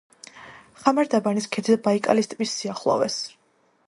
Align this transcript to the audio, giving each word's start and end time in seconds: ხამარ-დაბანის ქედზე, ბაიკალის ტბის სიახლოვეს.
ხამარ-დაბანის 0.85 1.47
ქედზე, 1.55 1.75
ბაიკალის 1.87 2.31
ტბის 2.31 2.55
სიახლოვეს. 2.63 3.19